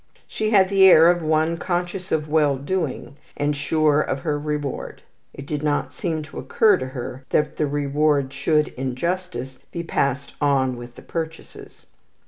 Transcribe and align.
She 0.27 0.49
had 0.49 0.69
the 0.69 0.83
air 0.85 1.11
of 1.11 1.21
one 1.21 1.57
conscious 1.57 2.11
of 2.11 2.27
well 2.27 2.57
doing, 2.57 3.17
and 3.37 3.55
sure 3.55 4.01
of 4.01 4.21
her 4.21 4.39
reward. 4.39 5.03
It 5.31 5.45
did 5.45 5.61
not 5.61 5.93
seem 5.93 6.23
to 6.23 6.39
occur 6.39 6.77
to 6.77 6.87
her 6.87 7.23
that 7.29 7.57
the 7.57 7.67
reward 7.67 8.33
should, 8.33 8.69
in 8.69 8.95
justice, 8.95 9.59
be 9.71 9.83
passed 9.83 10.33
on 10.41 10.75
with 10.75 10.95
the 10.95 11.03
purchases. 11.03 11.85